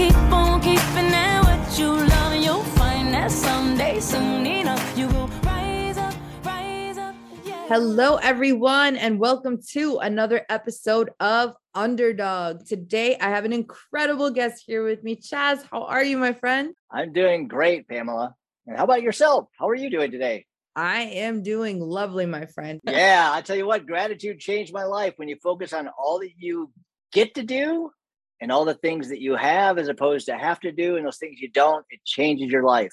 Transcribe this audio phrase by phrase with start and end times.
[0.00, 1.12] They don't get to run.
[1.12, 1.12] This goes up to the underdog.
[1.12, 5.06] Keep on keeping at what you love, and you'll find that someday, soon enough, you
[5.08, 7.14] will rise up, rise up.
[7.44, 7.68] Yeah.
[7.68, 12.64] Hello, everyone, and welcome to another episode of Underdog.
[12.64, 15.16] Today, I have an incredible guest here with me.
[15.16, 16.74] Chaz, how are you, my friend?
[16.90, 18.34] I'm doing great, Pamela.
[18.66, 19.48] And how about yourself?
[19.58, 20.46] How are you doing today?
[20.74, 22.80] I am doing lovely, my friend.
[22.84, 26.32] Yeah, I tell you what, gratitude changed my life when you focus on all that
[26.38, 26.72] you
[27.12, 27.90] get to do
[28.40, 31.18] and all the things that you have as opposed to have to do and those
[31.18, 32.92] things you don't, it changes your life.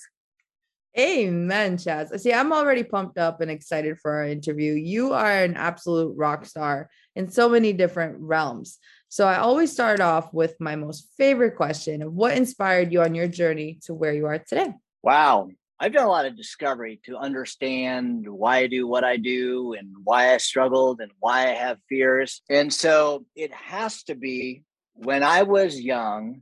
[0.98, 2.20] Amen, Chaz.
[2.20, 4.74] See, I'm already pumped up and excited for our interview.
[4.74, 8.80] You are an absolute rock star in so many different realms.
[9.08, 13.14] So I always start off with my most favorite question of what inspired you on
[13.14, 14.74] your journey to where you are today.
[15.04, 15.50] Wow.
[15.80, 19.94] I've done a lot of discovery to understand why I do what I do and
[20.04, 22.42] why I struggled and why I have fears.
[22.50, 24.64] And so it has to be
[24.98, 26.42] when I was young,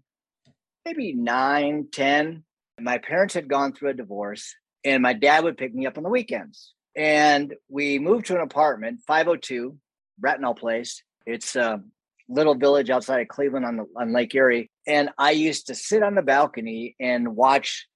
[0.86, 2.44] maybe nine, 10,
[2.80, 6.03] my parents had gone through a divorce and my dad would pick me up on
[6.03, 6.73] the weekends.
[6.95, 9.78] And we moved to an apartment, 502
[10.23, 11.03] Bratnell Place.
[11.26, 11.81] It's a
[12.30, 14.72] little village outside of Cleveland on the on Lake Erie.
[14.88, 17.88] And I used to sit on the balcony and watch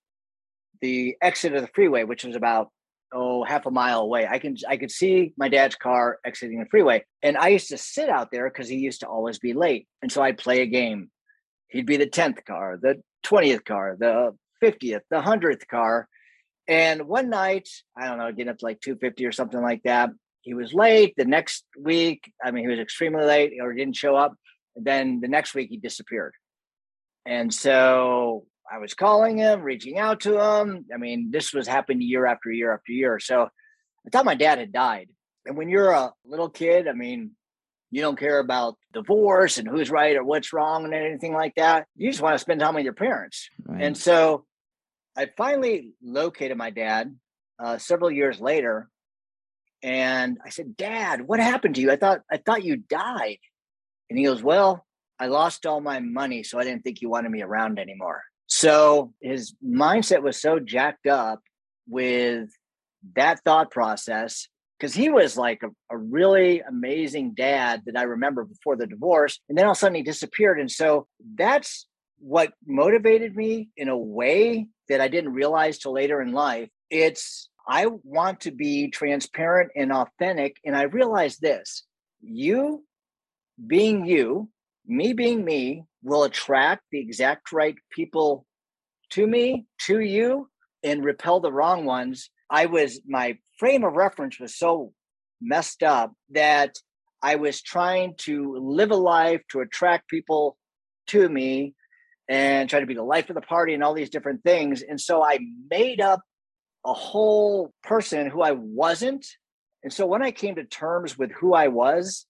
[0.82, 2.72] the exit of the freeway, which was about
[3.14, 4.28] oh half a mile away.
[4.28, 7.78] I can I could see my dad's car exiting the freeway, and I used to
[7.78, 10.68] sit out there because he used to always be late, and so I'd play a
[10.68, 11.10] game.
[11.68, 16.08] He'd be the tenth car, the twentieth car, the fiftieth, the hundredth car,
[16.68, 19.84] and one night I don't know, getting up to like two fifty or something like
[19.84, 20.10] that.
[20.42, 21.14] He was late.
[21.18, 24.36] The next week, I mean, he was extremely late or didn't show up.
[24.76, 26.34] And then the next week, he disappeared.
[27.26, 30.86] And so I was calling him, reaching out to him.
[30.94, 33.20] I mean, this was happening year after year after year.
[33.20, 35.10] So I thought my dad had died.
[35.46, 37.32] And when you're a little kid, I mean,
[37.92, 41.88] you don't care about divorce and who's right or what's wrong and anything like that.
[41.96, 43.50] You just want to spend time with your parents.
[43.66, 43.84] Right.
[43.84, 44.46] And so
[45.18, 47.16] I finally located my dad
[47.58, 48.90] uh, several years later.
[49.82, 51.92] And I said, Dad, what happened to you?
[51.92, 53.38] I thought I thought you died.
[54.10, 54.86] And he goes, Well,
[55.20, 58.22] I lost all my money, so I didn't think you wanted me around anymore.
[58.50, 61.42] So his mindset was so jacked up
[61.88, 62.50] with
[63.16, 68.44] that thought process because he was like a, a really amazing dad that I remember
[68.44, 69.40] before the divorce.
[69.50, 70.60] And then all of a sudden he disappeared.
[70.60, 71.88] And so that's
[72.20, 76.70] what motivated me in a way that I didn't realize till later in life.
[76.90, 80.58] It's I want to be transparent and authentic.
[80.66, 81.86] And I realized this
[82.22, 82.84] you
[83.66, 84.50] being you,
[84.90, 88.46] me being me, will attract the exact right people
[89.12, 90.50] to me, to you,
[90.84, 92.30] and repel the wrong ones.
[92.50, 94.94] I was, my frame of reference was so
[95.42, 96.76] messed up that
[97.22, 100.58] I was trying to live a life to attract people
[101.08, 101.76] to me
[102.30, 104.82] and try to be the life of the party and all these different things.
[104.82, 105.40] And so I
[105.70, 106.22] made up
[106.86, 109.26] a whole person who I wasn't.
[109.84, 112.26] And so when I came to terms with who I was,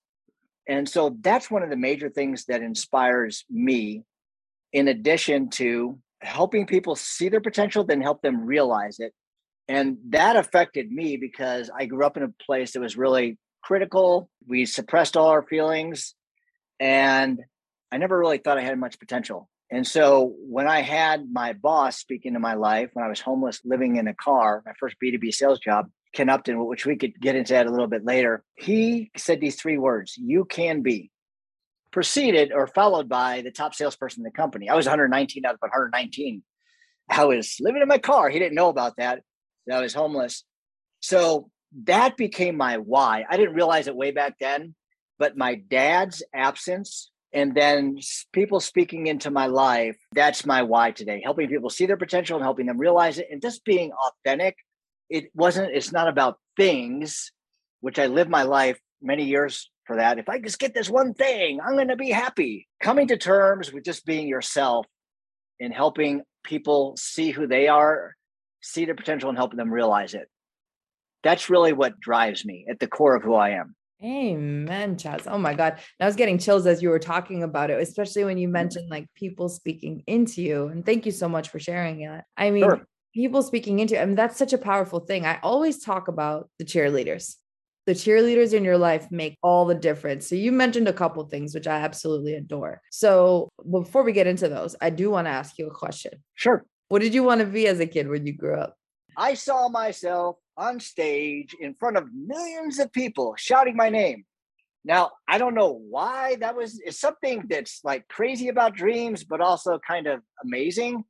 [0.70, 4.04] and so that's one of the major things that inspires me,
[4.72, 9.12] in addition to helping people see their potential, then help them realize it.
[9.68, 14.30] And that affected me because I grew up in a place that was really critical.
[14.48, 16.14] We suppressed all our feelings.
[16.80, 17.40] And
[17.92, 19.50] I never really thought I had much potential.
[19.72, 23.62] And so when I had my boss speak into my life, when I was homeless,
[23.66, 27.36] living in a car, my first B2B sales job, Ken Upton, which we could get
[27.36, 31.12] into that a little bit later, he said these three words you can be.
[31.92, 34.70] Preceded or followed by the top salesperson in the company.
[34.70, 36.44] I was 119 out of 119.
[37.10, 38.30] I was living in my car.
[38.30, 39.24] He didn't know about that.
[39.66, 40.44] That I was homeless.
[41.00, 41.50] So
[41.86, 43.26] that became my why.
[43.28, 44.76] I didn't realize it way back then,
[45.18, 48.00] but my dad's absence and then
[48.34, 51.22] people speaking into my life, that's my why today.
[51.24, 54.58] Helping people see their potential and helping them realize it and just being authentic
[55.10, 57.32] it wasn't it's not about things
[57.82, 61.14] which i lived my life many years for that if i just get this one
[61.14, 64.86] thing i'm going to be happy coming to terms with just being yourself
[65.60, 68.16] and helping people see who they are
[68.62, 70.28] see their potential and helping them realize it
[71.24, 75.24] that's really what drives me at the core of who i am Amen, Chaz.
[75.28, 75.80] Oh my God.
[76.00, 78.52] I was getting chills as you were talking about it, especially when you Mm.
[78.52, 80.68] mentioned like people speaking into you.
[80.68, 82.24] And thank you so much for sharing it.
[82.38, 82.88] I mean, Sure.
[83.20, 85.26] People speaking into, I mean, that's such a powerful thing.
[85.26, 87.36] I always talk about the cheerleaders.
[87.86, 90.26] The cheerleaders in your life make all the difference.
[90.28, 92.82] So you mentioned a couple things, which I absolutely adore.
[92.92, 96.24] So before we get into those, I do want to ask you a question.
[96.36, 96.64] Sure.
[96.88, 98.76] What did you want to be as a kid when you grew up?
[99.18, 104.24] I saw myself on stage in front of millions of people shouting my name.
[104.86, 109.42] Now, I don't know why that was it's something that's like crazy about dreams, but
[109.42, 111.04] also kind of amazing.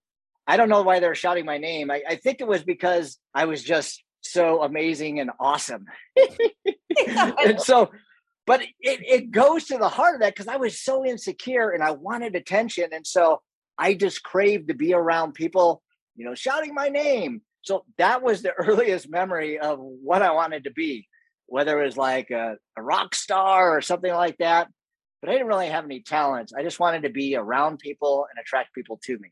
[0.49, 1.91] I don't know why they're shouting my name.
[1.91, 5.85] I, I think it was because I was just so amazing and awesome.
[7.07, 7.91] and so,
[8.47, 11.83] but it, it goes to the heart of that because I was so insecure and
[11.83, 12.89] I wanted attention.
[12.91, 13.43] And so
[13.77, 15.83] I just craved to be around people,
[16.15, 17.43] you know, shouting my name.
[17.61, 21.07] So that was the earliest memory of what I wanted to be,
[21.45, 24.67] whether it was like a, a rock star or something like that.
[25.21, 26.53] But I didn't really have any talents.
[26.57, 29.31] I just wanted to be around people and attract people to me.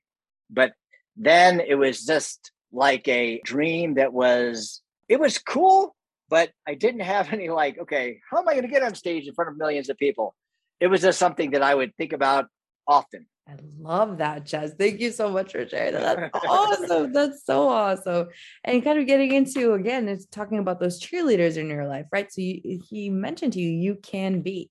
[0.52, 0.74] But
[1.18, 5.96] then it was just like a dream that was, it was cool,
[6.30, 9.28] but I didn't have any like, okay, how am I going to get on stage
[9.28, 10.36] in front of millions of people?
[10.80, 12.48] It was just something that I would think about
[12.88, 13.25] often.
[13.48, 14.78] I love that, Chaz.
[14.78, 16.18] Thank you so much for sharing that.
[16.18, 17.14] That's awesome.
[17.14, 18.28] That's so awesome.
[18.66, 22.31] And kind of getting into again, it's talking about those cheerleaders in your life, right?
[22.31, 24.70] So you, he mentioned to you, you can be,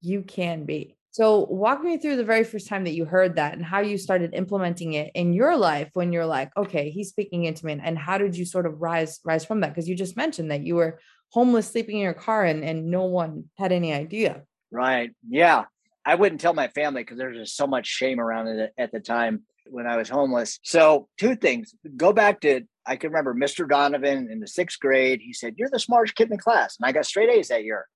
[0.00, 0.97] you can be.
[1.10, 3.98] So walk me through the very first time that you heard that and how you
[3.98, 7.80] started implementing it in your life when you're like, okay, he's speaking into me.
[7.82, 9.70] And how did you sort of rise rise from that?
[9.70, 11.00] Because you just mentioned that you were
[11.30, 14.42] homeless, sleeping in your car, and and no one had any idea.
[14.70, 15.10] Right.
[15.28, 15.64] Yeah.
[16.04, 19.00] I wouldn't tell my family because there's just so much shame around it at the
[19.00, 20.58] time when I was homeless.
[20.62, 23.68] So, two things go back to I can remember Mr.
[23.68, 25.20] Donovan in the sixth grade.
[25.22, 26.76] He said, You're the smartest kid in the class.
[26.78, 27.86] And I got straight A's that year.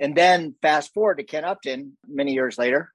[0.00, 2.90] And then fast forward to Ken Upton many years later.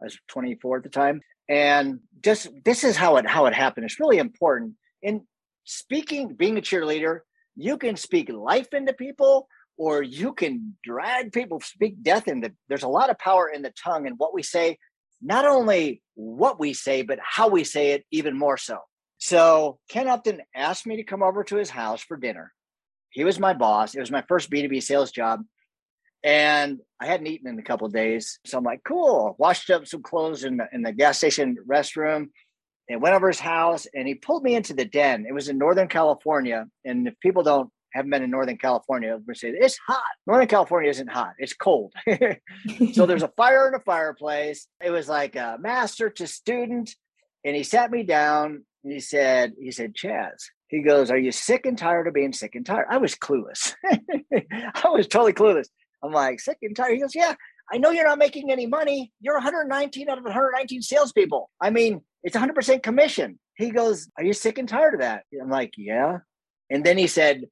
[0.00, 1.20] I was 24 at the time.
[1.48, 3.84] And just this is how it how it happened.
[3.84, 4.74] It's really important.
[5.02, 5.26] In
[5.64, 7.20] speaking, being a cheerleader,
[7.56, 12.82] you can speak life into people or you can drag people speak death into there's
[12.82, 14.78] a lot of power in the tongue and what we say
[15.22, 18.78] not only what we say but how we say it even more so
[19.18, 22.52] so ken upton asked me to come over to his house for dinner
[23.10, 25.40] he was my boss it was my first b2b sales job
[26.24, 30.02] and i hadn't eaten in a couple days so i'm like cool washed up some
[30.02, 32.28] clothes in the, in the gas station restroom
[32.88, 35.58] and went over his house and he pulled me into the den it was in
[35.58, 40.02] northern california and if people don't haven't been in Northern California, say it's hot.
[40.26, 41.92] Northern California isn't hot; it's cold.
[42.92, 44.66] so there's a fire in a fireplace.
[44.82, 46.90] It was like a master to student,
[47.44, 51.30] and he sat me down and he said, "He said, Chaz." He goes, "Are you
[51.30, 53.74] sick and tired of being sick and tired?" I was clueless.
[53.84, 55.68] I was totally clueless.
[56.04, 56.94] I'm like sick and tired.
[56.94, 57.34] He goes, "Yeah."
[57.72, 59.10] I know you're not making any money.
[59.20, 61.50] You're 119 out of 119 salespeople.
[61.62, 63.38] I mean, it's 100% commission.
[63.56, 65.22] He goes, Are you sick and tired of that?
[65.40, 66.18] I'm like, Yeah.
[66.70, 67.44] And then he said,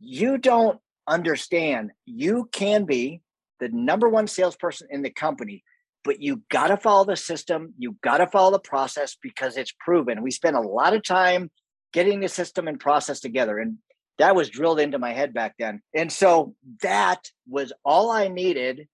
[0.00, 1.92] you don't understand.
[2.04, 3.22] You can be
[3.60, 5.62] the number one salesperson in the company,
[6.04, 7.74] but you got to follow the system.
[7.78, 10.22] You got to follow the process because it's proven.
[10.22, 11.50] We spend a lot of time
[11.92, 13.58] getting the system and process together.
[13.58, 13.78] And
[14.18, 15.82] that was drilled into my head back then.
[15.94, 18.88] And so that was all I needed.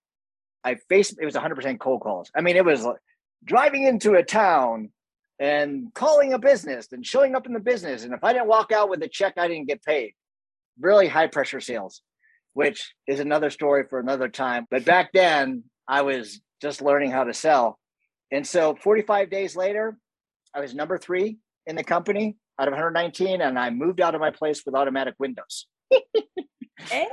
[0.65, 2.31] I faced it was 100% cold calls.
[2.35, 2.99] I mean, it was like
[3.45, 4.91] driving into a town
[5.39, 8.05] and calling a business and showing up in the business.
[8.05, 10.15] And if I didn't walk out with a check, I didn't get paid
[10.81, 12.03] really high pressure sales,
[12.55, 14.67] which is another story for another time.
[14.71, 17.79] But back then, I was just learning how to sell.
[18.31, 19.97] And so 45 days later,
[20.55, 24.21] I was number three in the company out of 119, and I moved out of
[24.21, 25.67] my place with automatic windows.
[25.93, 27.09] Amen.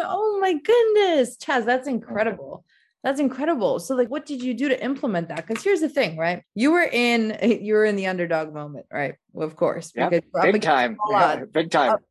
[0.00, 1.36] Oh my goodness.
[1.36, 2.64] Chaz, that's incredible.
[3.04, 3.78] That's incredible.
[3.78, 5.46] So, like, what did you do to implement that?
[5.46, 6.42] Because here's the thing, right?
[6.54, 9.14] You were in you were in the underdog moment, right?
[9.32, 9.92] Well, of course.
[9.92, 10.98] Because we're big time.
[11.10, 11.92] Yeah, big time.
[11.92, 12.02] Up-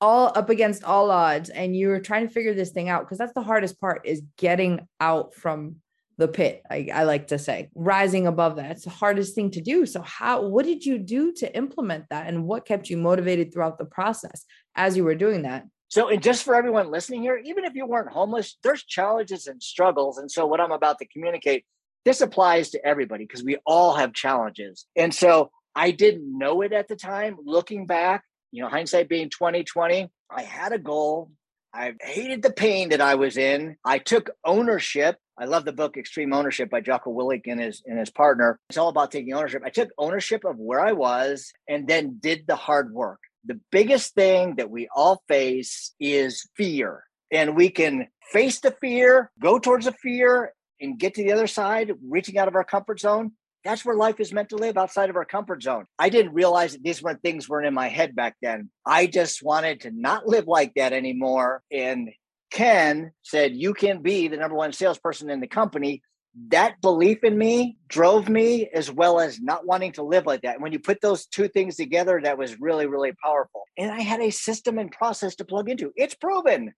[0.00, 3.16] all up against all odds and you were trying to figure this thing out because
[3.16, 5.76] that's the hardest part is getting out from
[6.18, 9.60] the pit I, I like to say rising above that it's the hardest thing to
[9.60, 13.52] do so how what did you do to implement that and what kept you motivated
[13.52, 14.44] throughout the process
[14.76, 17.86] as you were doing that So, and just for everyone listening here, even if you
[17.86, 20.18] weren't homeless, there's challenges and struggles.
[20.18, 21.64] And so, what I'm about to communicate,
[22.04, 24.86] this applies to everybody because we all have challenges.
[24.96, 27.36] And so, I didn't know it at the time.
[27.44, 31.30] Looking back, you know, hindsight being 2020, I had a goal.
[31.74, 33.76] I hated the pain that I was in.
[33.84, 35.16] I took ownership.
[35.36, 38.60] I love the book Extreme Ownership by Jocko Willink and his and his partner.
[38.70, 39.62] It's all about taking ownership.
[39.64, 44.14] I took ownership of where I was and then did the hard work the biggest
[44.14, 47.04] thing that we all face is fear.
[47.30, 51.48] and we can face the fear, go towards the fear, and get to the other
[51.48, 53.32] side, reaching out of our comfort zone,
[53.64, 55.86] that's where life is meant to live outside of our comfort zone.
[55.98, 58.70] I didn't realize that these were things weren't in my head back then.
[58.86, 61.62] I just wanted to not live like that anymore.
[61.72, 62.10] And
[62.50, 66.02] Ken said, You can be the number one salesperson in the company.
[66.48, 70.54] That belief in me drove me as well as not wanting to live like that.
[70.54, 73.62] And when you put those two things together, that was really, really powerful.
[73.78, 75.92] And I had a system and process to plug into.
[75.96, 76.74] It's proven.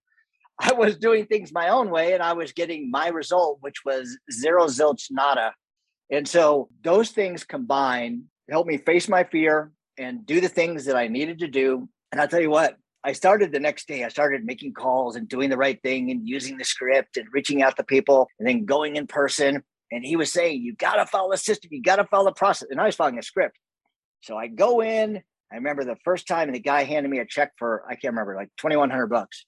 [0.59, 4.17] I was doing things my own way and I was getting my result, which was
[4.31, 5.53] zero zilch nada.
[6.11, 10.97] And so those things combined helped me face my fear and do the things that
[10.97, 11.89] I needed to do.
[12.13, 14.05] And I'll tell you what, I started the next day.
[14.05, 17.63] I started making calls and doing the right thing and using the script and reaching
[17.63, 19.63] out to people and then going in person.
[19.93, 22.33] And he was saying, You got to follow the system, you got to follow the
[22.33, 22.69] process.
[22.71, 23.57] And I was following a script.
[24.23, 25.23] So I go in.
[25.53, 28.35] I remember the first time the guy handed me a check for, I can't remember,
[28.35, 29.47] like 2100 bucks.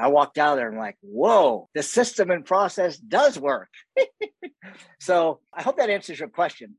[0.00, 3.68] I walked out there and I'm like, whoa, the system and process does work.
[5.00, 6.76] so I hope that answers your question.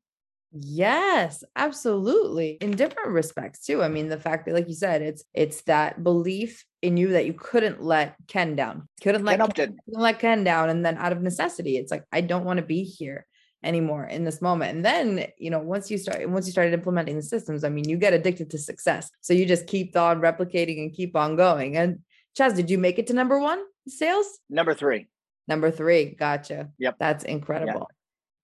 [0.53, 2.57] Yes, absolutely.
[2.59, 3.81] In different respects too.
[3.81, 7.25] I mean, the fact that, like you said, it's it's that belief in you that
[7.25, 8.89] you couldn't let Ken down.
[9.01, 10.69] Couldn't let Ken, Ken, couldn't let Ken down.
[10.69, 13.25] And then out of necessity, it's like, I don't want to be here
[13.63, 14.75] anymore in this moment.
[14.75, 17.87] And then, you know, once you start, once you started implementing the systems, I mean,
[17.87, 19.09] you get addicted to success.
[19.21, 21.77] So you just keep on replicating and keep on going.
[21.77, 21.99] And
[22.37, 24.39] Chaz, did you make it to number one sales?
[24.49, 25.07] Number three.
[25.47, 26.15] Number three.
[26.17, 26.69] Gotcha.
[26.77, 26.97] Yep.
[26.99, 27.89] That's incredible.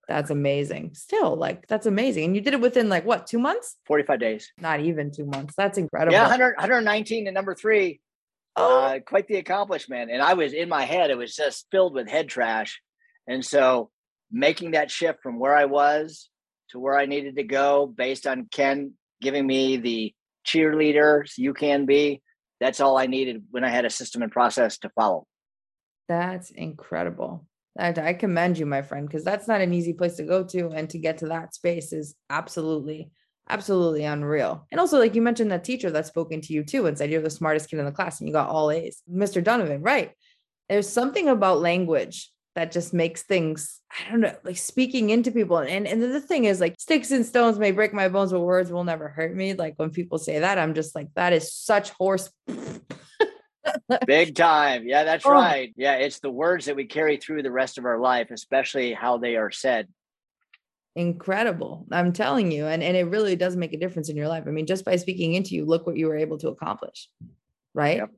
[0.08, 0.92] That's amazing.
[0.94, 2.26] Still, like, that's amazing.
[2.26, 3.76] And you did it within like what, two months?
[3.86, 4.52] 45 days.
[4.58, 5.54] Not even two months.
[5.58, 6.14] That's incredible.
[6.14, 8.00] Yeah, 100, 119 and number three.
[8.56, 8.80] Oh.
[8.80, 10.10] Uh, quite the accomplishment.
[10.10, 12.82] And I was in my head, it was just filled with head trash.
[13.28, 13.92] And so
[14.32, 16.30] making that shift from where I was
[16.70, 20.14] to where I needed to go based on Ken giving me the
[20.46, 22.22] cheerleaders you can be
[22.60, 25.26] that's all I needed when I had a system and process to follow.
[26.08, 27.46] That's incredible.
[27.80, 30.70] I commend you, my friend, because that's not an easy place to go to.
[30.70, 33.12] And to get to that space is absolutely,
[33.50, 34.66] absolutely unreal.
[34.72, 37.22] And also, like you mentioned, that teacher that's spoken to you too and said you're
[37.22, 39.04] the smartest kid in the class and you got all A's.
[39.12, 39.44] Mr.
[39.44, 40.12] Donovan, right?
[40.70, 45.58] There's something about language that just makes things i don't know like speaking into people.
[45.60, 48.72] And and the thing is like sticks and stones may break my bones but words
[48.72, 49.54] will never hurt me.
[49.54, 52.32] Like when people say that i'm just like that is such horse
[54.08, 54.88] big time.
[54.88, 55.32] Yeah that's oh.
[55.32, 55.72] right.
[55.78, 59.20] Yeah it's the words that we carry through the rest of our life especially how
[59.20, 59.88] they are said.
[60.96, 61.86] Incredible.
[61.92, 62.66] I'm telling you.
[62.66, 64.46] And, and it really does make a difference in your life.
[64.48, 67.08] I mean just by speaking into you look what you were able to accomplish.
[67.76, 67.98] Right?
[67.98, 68.12] Yep,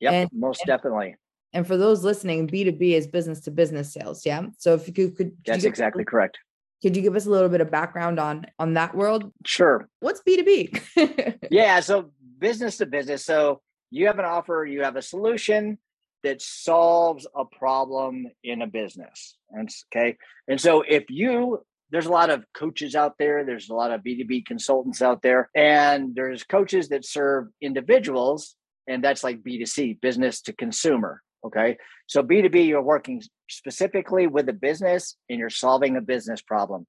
[0.00, 1.16] yep and, most and, definitely
[1.54, 4.26] and for those listening, B2B is business to business sales.
[4.26, 4.46] Yeah.
[4.58, 6.38] So if you could, could that's you exactly us, correct.
[6.82, 9.32] Could you give us a little bit of background on on that world?
[9.46, 9.88] Sure.
[10.00, 11.38] What's B2B?
[11.50, 11.80] yeah.
[11.80, 13.24] So business to business.
[13.24, 15.78] So you have an offer, you have a solution
[16.24, 19.36] that solves a problem in a business.
[19.50, 20.16] And okay.
[20.48, 24.00] And so if you there's a lot of coaches out there, there's a lot of
[24.00, 28.56] B2B consultants out there, and there's coaches that serve individuals,
[28.88, 31.22] and that's like B2C, business to consumer.
[31.44, 31.76] Okay.
[32.06, 36.86] So B2B, you're working specifically with a business and you're solving a business problem.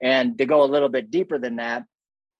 [0.00, 1.84] And to go a little bit deeper than that,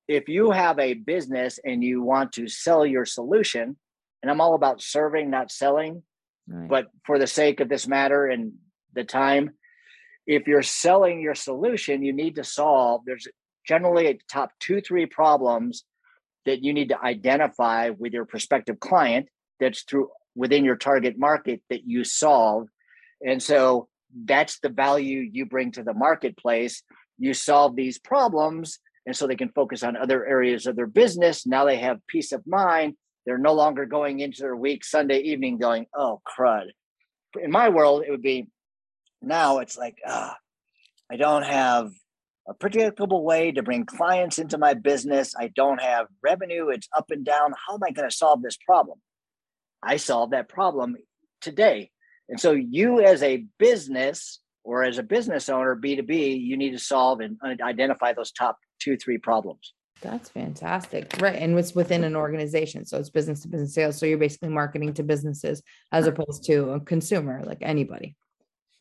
[0.08, 3.76] if you have a business and you want to sell your solution,
[4.23, 6.02] and I'm all about serving, not selling,
[6.46, 6.68] right.
[6.68, 8.52] but for the sake of this matter and
[8.94, 9.50] the time,
[10.26, 13.26] if you're selling your solution, you need to solve, there's
[13.66, 15.85] generally a top two, three problems
[16.44, 21.62] that you need to identify with your prospective client that's through within your target market
[21.70, 22.68] that you solve.
[23.26, 23.88] And so
[24.24, 26.82] that's the value you bring to the marketplace.
[27.18, 31.46] You solve these problems, and so they can focus on other areas of their business.
[31.46, 32.94] Now they have peace of mind.
[33.24, 36.66] They're no longer going into their week Sunday evening going, oh, crud.
[37.42, 38.46] In my world, it would be
[39.22, 41.90] now it's like, I don't have
[42.48, 45.34] a predictable way to bring clients into my business.
[45.36, 46.68] I don't have revenue.
[46.68, 47.52] It's up and down.
[47.66, 49.00] How am I going to solve this problem?
[49.83, 50.97] I solved that problem
[51.40, 51.90] today.
[52.28, 56.78] And so you as a business or as a business owner, B2B, you need to
[56.78, 59.75] solve and identify those top two, three problems.
[60.02, 61.16] That's fantastic.
[61.21, 61.37] Right.
[61.37, 62.85] And it's within an organization.
[62.85, 63.97] So it's business to business sales.
[63.97, 68.16] So you're basically marketing to businesses as opposed to a consumer, like anybody.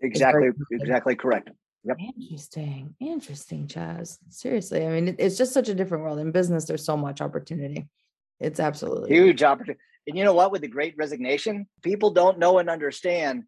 [0.02, 0.50] Exactly.
[0.72, 1.52] Exactly correct.
[1.86, 1.98] Yep.
[2.20, 2.96] Interesting.
[3.00, 4.18] Interesting, Chaz.
[4.30, 4.86] Seriously.
[4.86, 6.20] I mean, it's just such a different world.
[6.20, 7.88] In business, there's so much opportunity.
[8.40, 9.80] It's absolutely huge opportunity.
[10.07, 10.51] And you know what?
[10.51, 13.43] With the great resignation, people don't know and understand.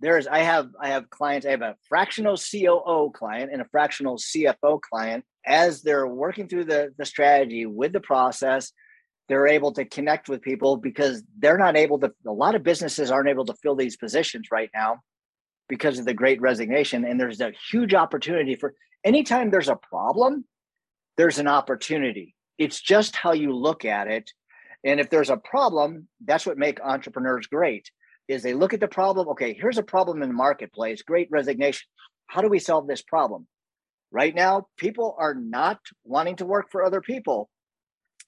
[0.00, 4.16] There's I have I have clients, I have a fractional COO client and a fractional
[4.16, 5.24] CFO client.
[5.44, 8.72] As they're working through the, the strategy with the process,
[9.28, 13.10] they're able to connect with people because they're not able to a lot of businesses
[13.10, 15.00] aren't able to fill these positions right now
[15.68, 18.74] because of the great resignation and there's a huge opportunity for
[19.04, 20.44] anytime there's a problem
[21.16, 24.32] there's an opportunity it's just how you look at it
[24.84, 27.90] and if there's a problem that's what make entrepreneurs great
[28.28, 31.86] is they look at the problem okay here's a problem in the marketplace great resignation.
[32.26, 33.46] How do we solve this problem?
[34.10, 37.48] Right now people are not wanting to work for other people.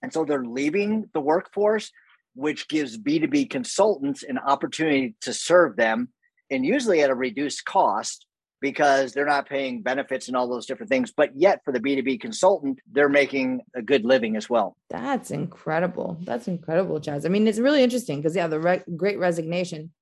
[0.02, 1.90] And so they're leaving the workforce,
[2.34, 6.08] which gives B2B consultants an opportunity to serve them
[6.50, 8.26] and usually at a reduced cost
[8.60, 11.12] because they're not paying benefits and all those different things.
[11.12, 14.76] But yet, for the B2B consultant, they're making a good living as well.
[14.88, 16.18] That's incredible.
[16.22, 17.24] That's incredible, Chaz.
[17.24, 19.92] I mean, it's really interesting because, yeah, the re- great resignation,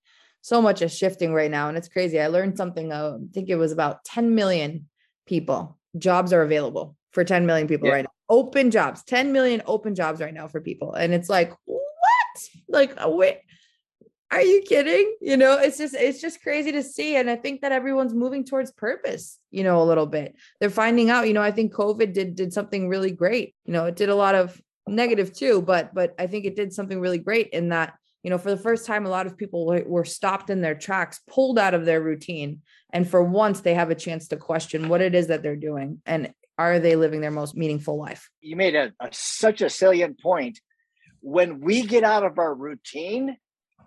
[0.41, 1.69] so much is shifting right now.
[1.69, 2.21] And it's crazy.
[2.21, 4.89] I learned something, uh, I think it was about 10 million
[5.27, 7.95] people, jobs are available for 10 million people yeah.
[7.95, 11.53] right now open jobs 10 million open jobs right now for people and it's like
[11.65, 11.81] what
[12.69, 13.39] like uh, wait
[14.31, 17.61] are you kidding you know it's just it's just crazy to see and i think
[17.61, 21.43] that everyone's moving towards purpose you know a little bit they're finding out you know
[21.43, 24.61] i think covid did did something really great you know it did a lot of
[24.87, 28.39] negative too but but i think it did something really great in that you know
[28.39, 31.75] for the first time a lot of people were stopped in their tracks pulled out
[31.75, 35.27] of their routine and for once they have a chance to question what it is
[35.27, 38.29] that they're doing and are they living their most meaningful life?
[38.41, 40.61] You made a, a such a salient point.
[41.21, 43.37] When we get out of our routine,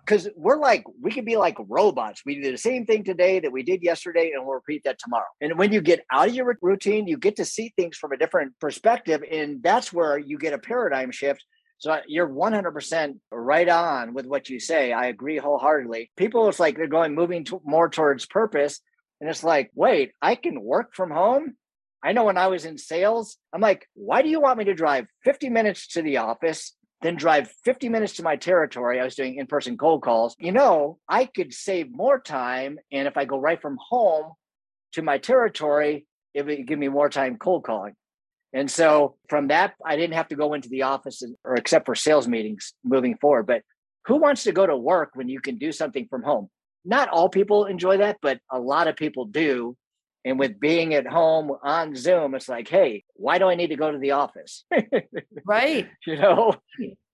[0.04, 2.22] because we're like we could be like robots.
[2.24, 5.26] We do the same thing today that we did yesterday and we'll repeat that tomorrow.
[5.40, 8.16] And when you get out of your routine you get to see things from a
[8.16, 11.44] different perspective and that's where you get a paradigm shift.
[11.78, 14.92] So you're 100% right on with what you say.
[14.92, 16.12] I agree wholeheartedly.
[16.16, 18.80] People it's like they're going moving to, more towards purpose
[19.20, 21.56] and it's like wait i can work from home?
[22.04, 24.74] I know when I was in sales, I'm like, why do you want me to
[24.74, 29.00] drive 50 minutes to the office, then drive 50 minutes to my territory?
[29.00, 30.34] I was doing in person cold calls.
[30.38, 32.78] You know, I could save more time.
[32.90, 34.32] And if I go right from home
[34.92, 37.94] to my territory, it would give me more time cold calling.
[38.52, 41.94] And so from that, I didn't have to go into the office or except for
[41.94, 43.46] sales meetings moving forward.
[43.46, 43.62] But
[44.06, 46.48] who wants to go to work when you can do something from home?
[46.84, 49.76] Not all people enjoy that, but a lot of people do.
[50.24, 53.76] And with being at home on Zoom, it's like, hey, why do I need to
[53.76, 54.64] go to the office?
[55.44, 55.88] right.
[56.06, 56.54] you know?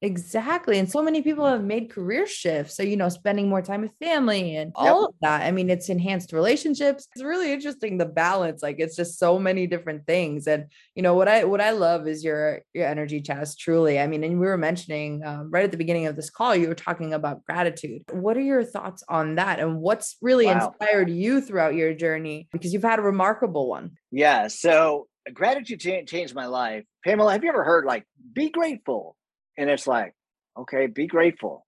[0.00, 0.78] Exactly.
[0.78, 2.76] And so many people have made career shifts.
[2.76, 5.08] So, you know, spending more time with family and all yep.
[5.08, 5.42] of that.
[5.42, 7.08] I mean, it's enhanced relationships.
[7.14, 8.62] It's really interesting the balance.
[8.62, 10.46] Like it's just so many different things.
[10.46, 13.98] And, you know, what I what I love is your your energy Chaz, truly.
[13.98, 16.68] I mean, and we were mentioning um, right at the beginning of this call, you
[16.68, 18.02] were talking about gratitude.
[18.12, 19.58] What are your thoughts on that?
[19.58, 20.68] And what's really wow.
[20.68, 22.48] inspired you throughout your journey?
[22.52, 23.92] Because you've had a remarkable one.
[24.12, 24.46] Yeah.
[24.46, 26.84] So gratitude changed my life.
[27.04, 29.16] Pamela, have you ever heard like be grateful?
[29.58, 30.14] And it's like
[30.56, 31.66] okay be grateful.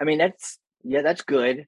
[0.00, 1.66] I mean that's yeah that's good.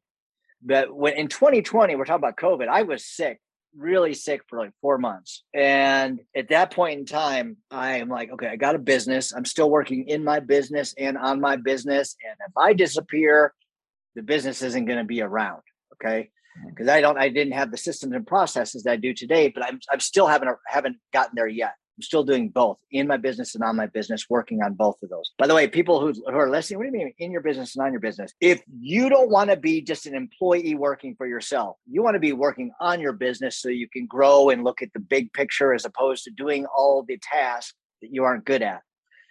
[0.65, 3.41] But when in 2020 we're talking about covid i was sick
[3.77, 5.45] really sick for like four months.
[5.55, 9.33] And at that point in time i am like okay i got a business.
[9.33, 12.17] I'm still working in my business and on my business.
[12.27, 13.55] And if i disappear
[14.15, 15.63] the business isn't going to be around
[15.95, 16.31] okay?
[16.69, 16.93] Because mm.
[16.93, 19.81] i don't i didn't have the systems and processes that i do today but i'm,
[19.91, 23.63] I'm still haven't haven't gotten there yet I'm still doing both in my business and
[23.63, 25.33] on my business, working on both of those.
[25.39, 27.77] By the way, people who, who are listening, what do you mean in your business
[27.77, 28.33] and on your business?
[28.41, 32.21] If you don't want to be just an employee working for yourself, you want to
[32.21, 35.75] be working on your business so you can grow and look at the big picture
[35.75, 38.81] as opposed to doing all the tasks that you aren't good at.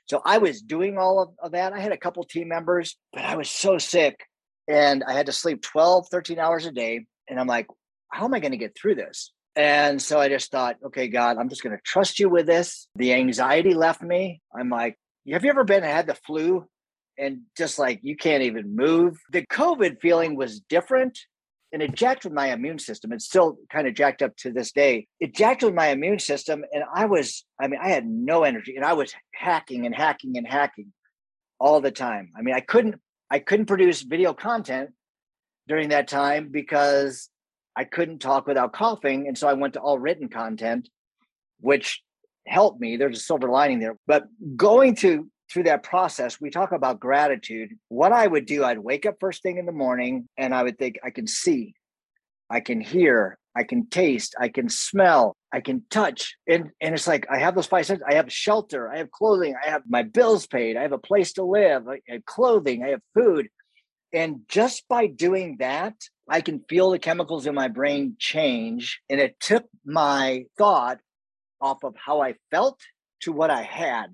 [0.05, 1.73] So I was doing all of, of that.
[1.73, 4.19] I had a couple team members, but I was so sick
[4.67, 7.05] and I had to sleep 12, 13 hours a day.
[7.29, 7.67] And I'm like,
[8.09, 9.31] how am I going to get through this?
[9.55, 12.87] And so I just thought, okay, God, I'm just going to trust you with this.
[12.95, 14.41] The anxiety left me.
[14.55, 14.97] I'm like,
[15.29, 16.67] have you ever been had the flu
[17.17, 19.17] and just like you can't even move?
[19.31, 21.19] The COVID feeling was different
[21.73, 23.11] and it jacked with my immune system.
[23.11, 25.07] It's still kind of jacked up to this day.
[25.19, 26.63] It jacked with my immune system.
[26.71, 30.37] And I was, I mean, I had no energy and I was hacking and hacking
[30.37, 30.93] and hacking
[31.59, 32.31] all the time.
[32.37, 32.95] I mean, I couldn't,
[33.29, 34.91] I couldn't produce video content
[35.67, 37.29] during that time because
[37.75, 39.27] I couldn't talk without coughing.
[39.27, 40.89] And so I went to all written content,
[41.59, 42.01] which
[42.45, 42.97] helped me.
[42.97, 43.97] There's a silver lining there.
[44.07, 47.71] But going to through that process, we talk about gratitude.
[47.89, 50.77] What I would do, I'd wake up first thing in the morning and I would
[50.77, 51.73] think, I can see,
[52.49, 56.37] I can hear, I can taste, I can smell, I can touch.
[56.47, 58.05] And and it's like I have those five senses.
[58.07, 61.33] I have shelter, I have clothing, I have my bills paid, I have a place
[61.33, 63.49] to live, I have clothing, I have food.
[64.13, 65.95] And just by doing that,
[66.29, 69.01] I can feel the chemicals in my brain change.
[69.09, 70.99] And it took my thought
[71.59, 72.79] off of how I felt
[73.21, 74.13] to what I had.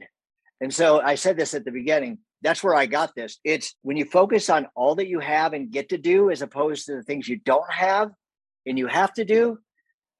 [0.61, 3.39] And so I said this at the beginning that's where I got this.
[3.43, 6.85] It's when you focus on all that you have and get to do as opposed
[6.85, 8.11] to the things you don't have
[8.65, 9.57] and you have to do,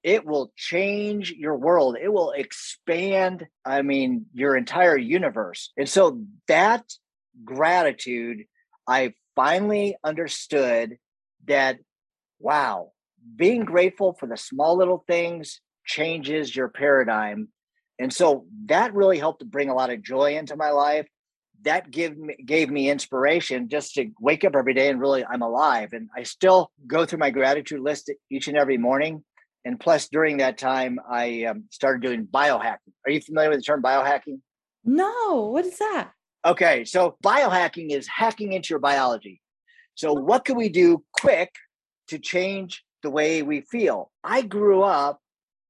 [0.04, 1.98] it will change your world.
[2.02, 5.72] It will expand, I mean, your entire universe.
[5.78, 6.84] And so that
[7.44, 8.46] gratitude,
[8.88, 10.98] I finally understood
[11.46, 11.78] that,
[12.40, 12.92] wow,
[13.38, 17.48] being grateful for the small little things changes your paradigm.
[18.00, 21.08] And so that really helped to bring a lot of joy into my life
[21.64, 25.42] that gave me, gave me inspiration just to wake up every day and really I'm
[25.42, 25.94] alive.
[25.94, 29.24] And I still go through my gratitude list each and every morning.
[29.66, 32.94] And plus, during that time, I um, started doing biohacking.
[33.06, 34.40] Are you familiar with the term biohacking?
[34.86, 36.12] No, what is that?
[36.46, 39.42] Okay, so biohacking is hacking into your biology.
[39.96, 41.54] So, what can we do quick
[42.10, 44.12] to change the way we feel?
[44.24, 45.20] I grew up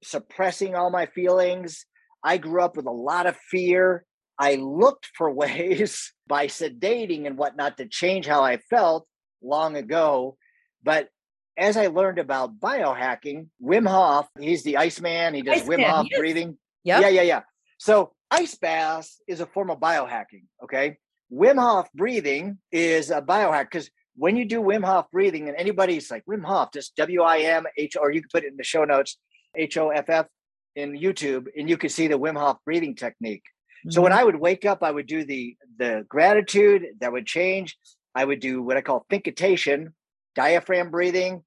[0.03, 1.85] suppressing all my feelings.
[2.23, 4.05] I grew up with a lot of fear.
[4.37, 9.07] I looked for ways by sedating and whatnot to change how I felt
[9.41, 10.37] long ago.
[10.83, 11.09] But
[11.57, 15.33] as I learned about biohacking, Wim Hof, he's the Iceman.
[15.33, 16.19] He does Wim Hof yes.
[16.19, 16.57] breathing.
[16.83, 17.01] Yep.
[17.01, 17.41] Yeah, yeah, yeah.
[17.79, 20.43] So ice baths is a form of biohacking.
[20.63, 20.97] Okay.
[21.31, 26.09] Wim Hof breathing is a biohack because when you do Wim Hof breathing, and anybody's
[26.09, 28.63] like Wim Hof, just W I M H, or you can put it in the
[28.63, 29.17] show notes,
[29.55, 30.27] H O F F
[30.75, 33.43] in YouTube, and you can see the Wim Hof breathing technique.
[33.89, 34.21] So when mm-hmm.
[34.21, 37.77] I would wake up, I would do the the gratitude that would change.
[38.15, 39.93] I would do what I call thinkitation,
[40.35, 41.43] diaphragm breathing.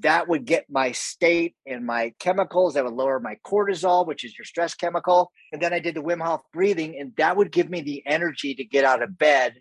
[0.00, 2.74] That would get my state and my chemicals.
[2.74, 5.30] That would lower my cortisol, which is your stress chemical.
[5.52, 8.54] And then I did the Wim Hof breathing, and that would give me the energy
[8.54, 9.54] to get out of bed.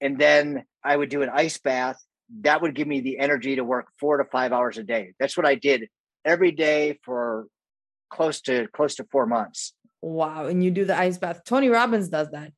[0.00, 1.96] And then I would do an ice bath.
[2.40, 5.12] That would give me the energy to work four to five hours a day.
[5.20, 5.88] That's what I did
[6.24, 7.46] every day for
[8.10, 9.74] close to close to four months.
[10.00, 10.46] Wow.
[10.46, 11.42] And you do the ice bath.
[11.44, 12.52] Tony Robbins does that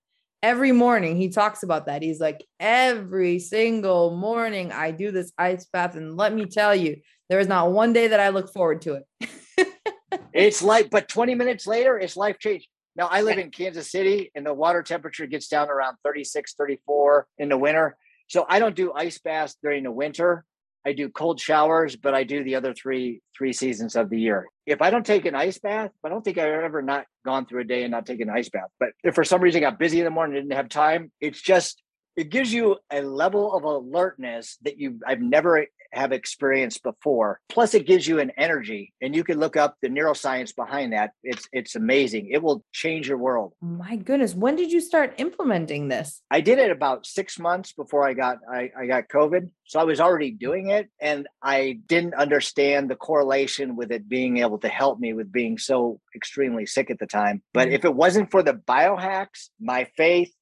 [0.45, 1.17] every morning.
[1.17, 2.03] He talks about that.
[2.03, 5.95] He's like, every single morning, I do this ice bath.
[5.95, 9.01] And let me tell you, there is not one day that I look forward to
[9.01, 9.69] it.
[10.35, 12.69] it's like, but 20 minutes later, it's life change.
[12.95, 17.27] Now, I live in Kansas City and the water temperature gets down around 36, 34
[17.39, 17.97] in the winter.
[18.29, 20.45] So I don't do ice baths during the winter.
[20.87, 24.47] I do cold showers, but I do the other three three seasons of the year.
[24.67, 27.63] If I don't take an ice bath, I don't think I've ever not gone through
[27.63, 28.71] a day and not taken an ice bath.
[28.81, 31.41] But if for some reason I got busy in the morning, didn't have time, it's
[31.41, 31.83] just
[32.17, 37.41] it gives you a level of alertness that you I've never have experienced before.
[37.49, 41.13] Plus, it gives you an energy, and you can look up the neuroscience behind that.
[41.23, 42.31] It's it's amazing.
[42.31, 43.55] It will change your world.
[43.61, 46.23] My goodness, when did you start implementing this?
[46.31, 49.85] I did it about six months before I got I, I got COVID, so I
[49.85, 54.69] was already doing it, and I didn't understand the correlation with it being able to
[54.69, 57.43] help me with being so extremely sick at the time.
[57.53, 57.75] But mm-hmm.
[57.75, 60.33] if it wasn't for the biohacks, my faith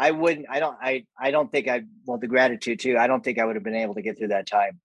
[0.00, 0.46] I wouldn't.
[0.48, 0.78] I don't.
[0.80, 1.04] I.
[1.20, 1.82] I don't think I.
[2.06, 2.96] Well, the gratitude too.
[2.96, 4.80] I don't think I would have been able to get through that time.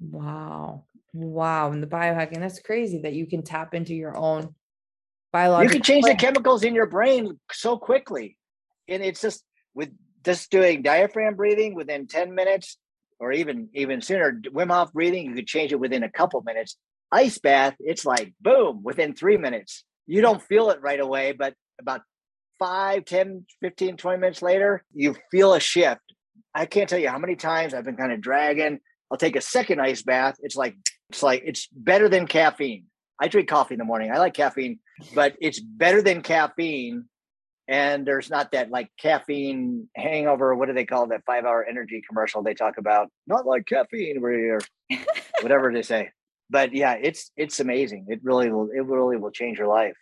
[0.00, 0.84] Wow.
[1.12, 1.72] Wow.
[1.72, 4.54] And the biohacking, that's crazy that you can tap into your own
[5.32, 5.74] biological.
[5.74, 8.36] You can change the chemicals in your brain so quickly.
[8.88, 9.90] And it's just with
[10.24, 12.78] just doing diaphragm breathing within 10 minutes
[13.20, 16.76] or even even sooner, Wim Hof breathing, you could change it within a couple minutes.
[17.10, 19.84] Ice bath, it's like boom, within three minutes.
[20.06, 22.02] You don't feel it right away, but about
[22.58, 26.00] 5, 10, 15, 20 minutes later, you feel a shift.
[26.54, 29.40] I can't tell you how many times I've been kind of dragging I'll take a
[29.40, 30.36] second ice bath.
[30.42, 30.76] It's like
[31.10, 32.84] it's like it's better than caffeine.
[33.20, 34.12] I drink coffee in the morning.
[34.12, 34.78] I like caffeine,
[35.14, 37.06] but it's better than caffeine.
[37.66, 40.54] And there's not that like caffeine hangover.
[40.54, 43.08] What do they call that five hour energy commercial they talk about?
[43.26, 44.60] Not like caffeine, or
[45.42, 46.10] whatever they say.
[46.50, 48.06] But yeah, it's it's amazing.
[48.08, 48.70] It really will.
[48.74, 49.96] It really will change your life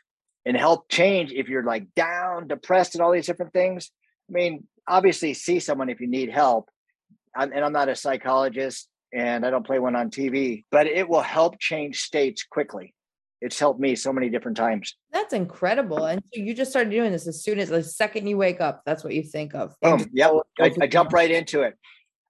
[0.45, 3.91] and help change if you're like down, depressed, and all these different things.
[4.29, 6.69] I mean, obviously, see someone if you need help.
[7.35, 11.09] I'm, and I'm not a psychologist and I don't play one on TV, but it
[11.09, 12.95] will help change states quickly.
[13.41, 14.97] It's helped me so many different times.
[15.13, 16.07] That's incredible.
[16.07, 18.83] And so you just started doing this as soon as the second you wake up,
[18.87, 19.75] that's what you think of.
[19.83, 20.33] Oh, yep.
[20.59, 21.75] I, I jump right into it.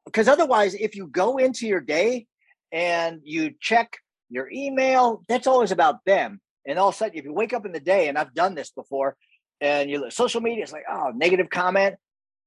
[0.04, 2.26] Because otherwise, if you go into your day
[2.72, 3.96] and you check
[4.30, 6.40] your email, that's always about them.
[6.66, 8.54] And all of a sudden, if you wake up in the day, and I've done
[8.54, 9.16] this before,
[9.60, 11.96] and you look social media, it's like, oh, negative comment.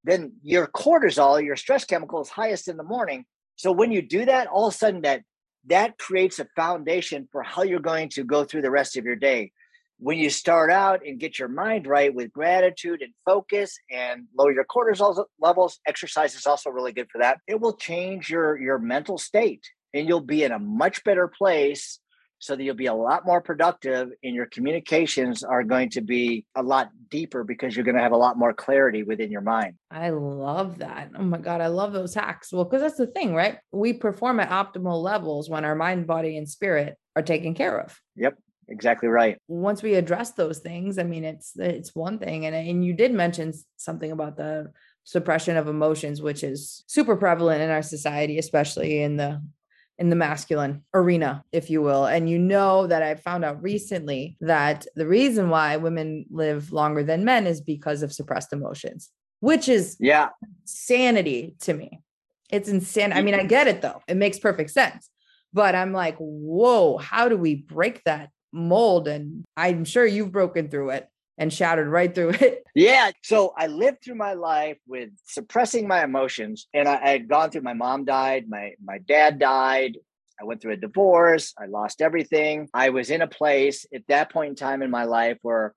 [0.04, 3.26] Then your cortisol, your stress chemical, is highest in the morning.
[3.60, 5.24] So when you do that, all of a sudden that
[5.66, 9.18] that creates a foundation for how you're going to go through the rest of your
[9.18, 9.52] day.
[10.00, 14.54] When you start out and get your mind right with gratitude and focus and lower
[14.54, 17.40] your cortisol levels, exercise is also really good for that.
[17.48, 22.00] It will change your your mental state and you'll be in a much better place
[22.40, 26.46] so that you'll be a lot more productive and your communications are going to be
[26.56, 29.76] a lot deeper because you're going to have a lot more clarity within your mind.
[29.92, 31.12] I love that.
[31.18, 32.52] Oh my God, I love those hacks.
[32.52, 33.60] Well, because that's the thing, right?
[33.72, 38.00] We perform at optimal levels when our mind, body, and spirit are taken care of.
[38.16, 38.38] Yep.
[38.70, 39.38] Exactly right.
[39.48, 43.12] Once we address those things, I mean, it's it's one thing, and and you did
[43.12, 44.72] mention something about the
[45.06, 49.42] suppression of emotions, which is super prevalent in our society, especially in the
[50.00, 52.06] in the masculine arena, if you will.
[52.06, 57.04] And you know that I found out recently that the reason why women live longer
[57.04, 59.10] than men is because of suppressed emotions,
[59.42, 60.30] which is yeah
[60.64, 62.02] sanity to me.
[62.50, 63.12] It's insane.
[63.12, 63.48] I mean, I mm-hmm.
[63.48, 64.02] get it though.
[64.08, 65.10] It makes perfect sense.
[65.54, 69.08] But I'm like, whoa, how do we break that mold?
[69.08, 71.08] And I'm sure you've broken through it
[71.40, 72.64] and shattered right through it.
[72.76, 73.12] Yeah.
[73.24, 76.68] So I lived through my life with suppressing my emotions.
[76.74, 79.98] And I, I, had gone through my mom died, my my dad died.
[80.40, 81.54] I went through a divorce.
[81.58, 82.70] I lost everything.
[82.74, 85.74] I was in a place at that point in time in my life where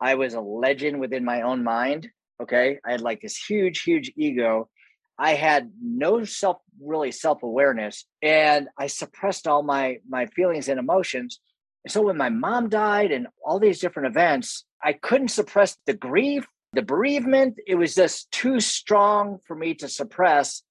[0.00, 2.08] I was a legend within my own mind.
[2.40, 2.78] Okay.
[2.86, 4.70] I had like this huge, huge ego.
[5.18, 11.40] I had no self really self-awareness and I suppressed all my my feelings and emotions.
[11.88, 16.46] So when my mom died and all these different events, I couldn't suppress the grief,
[16.72, 17.58] the bereavement.
[17.66, 20.62] It was just too strong for me to suppress.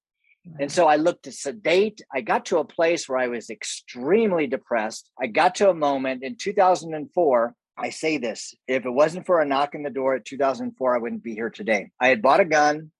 [0.58, 2.00] And so I looked to sedate.
[2.12, 5.10] I got to a place where I was extremely depressed.
[5.20, 7.54] I got to a moment in 2004.
[7.76, 10.98] I say this if it wasn't for a knock on the door at 2004, I
[10.98, 11.90] wouldn't be here today.
[12.00, 12.90] I had bought a gun.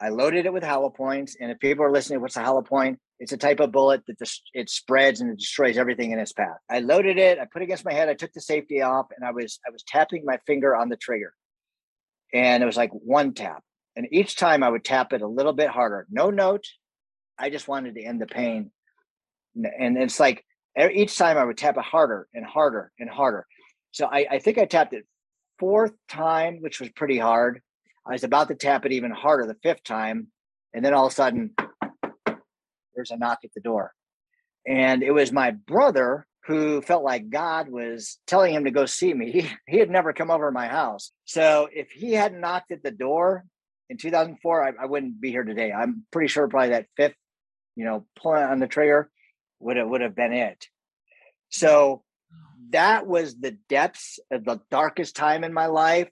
[0.00, 1.36] I loaded it with hollow points.
[1.40, 2.98] And if people are listening, what's a hollow point?
[3.18, 6.32] It's a type of bullet that just, it spreads and it destroys everything in its
[6.32, 6.58] path.
[6.70, 7.38] I loaded it.
[7.38, 8.08] I put it against my head.
[8.08, 10.96] I took the safety off, and I was I was tapping my finger on the
[10.96, 11.32] trigger,
[12.32, 13.64] and it was like one tap.
[13.96, 16.06] And each time I would tap it a little bit harder.
[16.08, 16.64] No note.
[17.36, 18.70] I just wanted to end the pain,
[19.56, 20.44] and it's like
[20.78, 23.46] each time I would tap it harder and harder and harder.
[23.90, 25.06] So I, I think I tapped it
[25.58, 27.62] fourth time, which was pretty hard.
[28.08, 30.28] I was about to tap it even harder the fifth time,
[30.72, 31.54] and then all of a sudden
[32.94, 33.92] there's a knock at the door.
[34.66, 39.12] And it was my brother who felt like God was telling him to go see
[39.12, 39.30] me.
[39.30, 41.12] He, he had never come over to my house.
[41.26, 43.44] So if he hadn't knocked at the door
[43.90, 45.72] in 2004, I, I wouldn't be here today.
[45.72, 47.16] I'm pretty sure probably that fifth,
[47.76, 49.10] you know, pulling on the trigger
[49.60, 50.66] would have would have been it.
[51.50, 52.02] So
[52.70, 56.08] that was the depths of the darkest time in my life.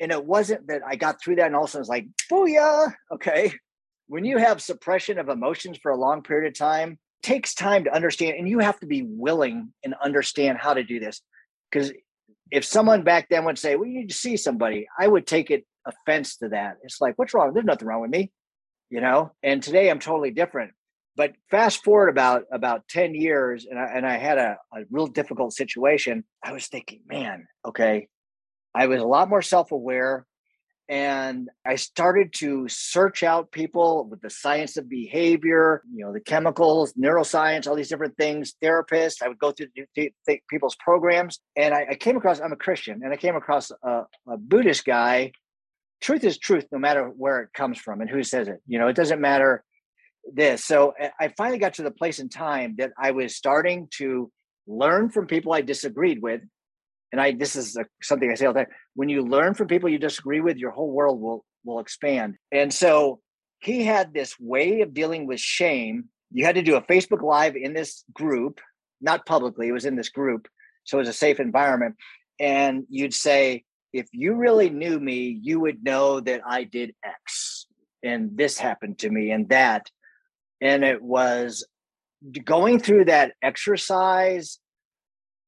[0.00, 3.52] And it wasn't that I got through that and all of it's like, booyah, okay.
[4.06, 7.94] When you have suppression of emotions for a long period of time takes time to
[7.94, 11.20] understand and you have to be willing and understand how to do this.
[11.70, 11.92] Because
[12.50, 15.50] if someone back then would say well you need to see somebody i would take
[15.50, 16.76] it offense to that.
[16.82, 17.52] It's like what's wrong?
[17.52, 18.32] There's nothing wrong with me
[18.90, 19.32] you know?
[19.42, 20.72] And today i'm totally different.
[21.16, 25.08] But fast forward about about 10 years and i, and I had a, a real
[25.08, 28.08] difficult situation i was thinking man okay
[28.78, 30.26] i was a lot more self-aware
[30.88, 36.20] and I started to search out people with the science of behavior, you know, the
[36.20, 39.22] chemicals, neuroscience, all these different things, therapists.
[39.22, 39.68] I would go through
[40.48, 41.40] people's programs.
[41.56, 44.86] And I, I, came across, I'm a Christian, and I came across a, a Buddhist
[44.86, 45.32] guy.
[46.00, 48.60] Truth is truth, no matter where it comes from and who says it.
[48.66, 49.62] You know, it doesn't matter
[50.32, 50.64] this.
[50.64, 54.30] So I finally got to the place in time that I was starting to
[54.66, 56.40] learn from people I disagreed with
[57.12, 58.72] and I this is a, something I say all the time.
[58.94, 62.36] When you learn from people you disagree with, your whole world will will expand.
[62.52, 63.20] And so
[63.60, 66.04] he had this way of dealing with shame.
[66.30, 68.60] You had to do a Facebook Live in this group,
[69.00, 69.68] not publicly.
[69.68, 70.48] It was in this group,
[70.84, 71.96] so it was a safe environment.
[72.38, 77.66] And you'd say, if you really knew me, you would know that I did X,
[78.02, 79.90] and this happened to me, and that.
[80.60, 81.66] And it was
[82.44, 84.58] going through that exercise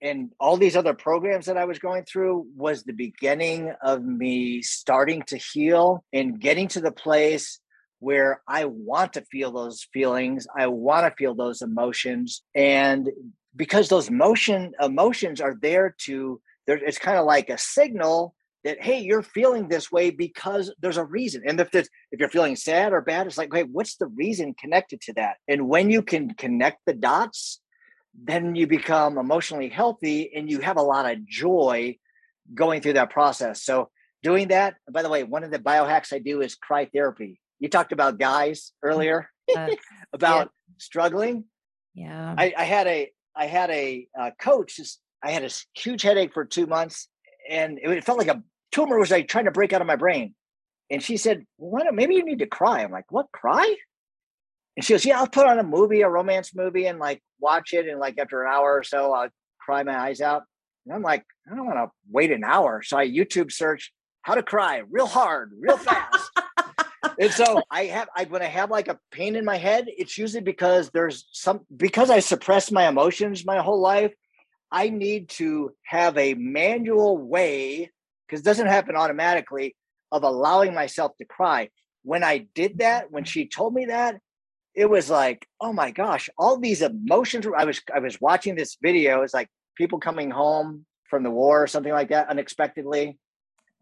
[0.03, 4.63] and all these other programs that I was going through was the beginning of me
[4.63, 7.61] starting to heal and getting to the place
[7.99, 13.11] where I want to feel those feelings, I want to feel those emotions and
[13.55, 18.81] because those motion emotions are there to there it's kind of like a signal that
[18.81, 22.93] hey you're feeling this way because there's a reason and if if you're feeling sad
[22.93, 25.37] or bad it's like hey what's the reason connected to that?
[25.49, 27.61] And when you can connect the dots
[28.15, 31.97] then you become emotionally healthy and you have a lot of joy
[32.55, 33.63] going through that process.
[33.63, 33.91] So
[34.23, 37.41] doing that, by the way, one of the biohacks I do is cry therapy.
[37.59, 39.69] You talked about guys earlier uh,
[40.13, 40.75] about yeah.
[40.79, 41.45] struggling.
[41.95, 42.35] Yeah.
[42.37, 44.77] I, I, had a I had a uh, coach.
[44.77, 47.09] Just, I had a huge headache for two months,
[47.49, 48.43] and it, it, felt like a
[48.73, 50.35] tumor was like trying to break out of my brain.
[50.91, 53.27] And she said, "Well, maybe you need to cry." I'm like, "What?
[53.33, 53.77] Cry?"
[54.77, 57.73] And she goes, Yeah, I'll put on a movie, a romance movie, and like watch
[57.73, 57.89] it.
[57.89, 59.29] And like after an hour or so, I'll
[59.59, 60.43] cry my eyes out.
[60.87, 62.83] And I'm like, I don't want to wait an hour.
[62.83, 66.31] So I YouTube search how to cry real hard, real fast.
[67.19, 70.17] and so I have I when I have like a pain in my head, it's
[70.17, 74.13] usually because there's some because I suppress my emotions my whole life.
[74.73, 77.91] I need to have a manual way
[78.27, 79.75] because it doesn't happen automatically
[80.13, 81.71] of allowing myself to cry.
[82.03, 84.21] When I did that, when she told me that,
[84.81, 87.47] it was like, oh my gosh, all these emotions.
[87.55, 89.21] I was I was watching this video.
[89.21, 93.19] It's like people coming home from the war or something like that unexpectedly,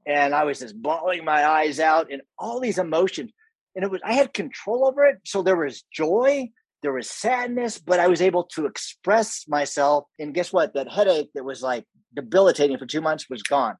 [0.04, 3.30] and I was just bawling my eyes out and all these emotions.
[3.76, 5.18] And it was I had control over it.
[5.24, 6.50] So there was joy,
[6.82, 10.06] there was sadness, but I was able to express myself.
[10.18, 10.74] And guess what?
[10.74, 13.76] That headache that was like debilitating for two months was gone.